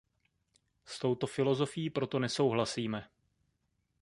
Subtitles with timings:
[0.85, 3.05] S touto filozofií proto nesouhlasíme.